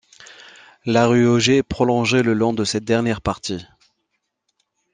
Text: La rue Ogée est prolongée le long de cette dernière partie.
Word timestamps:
La 0.87 1.05
rue 1.05 1.27
Ogée 1.27 1.57
est 1.57 1.61
prolongée 1.61 2.23
le 2.23 2.33
long 2.33 2.53
de 2.53 2.63
cette 2.63 2.85
dernière 2.85 3.21
partie. 3.21 3.63